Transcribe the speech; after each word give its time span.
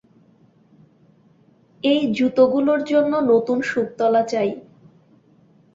এই 1.83 2.01
জুতোগুলোর 2.13 2.81
জন্য 2.83 3.13
নতুন 3.31 3.57
সুকতলা 3.61 4.21
চাই। 4.23 4.49